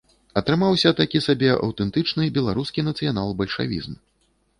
Атрымаўся 0.39 0.91
такі 0.99 1.19
сабе 1.25 1.49
аўтэнтычны 1.67 2.23
беларускі 2.39 2.85
нацыянал-бальшавізм. 2.89 3.93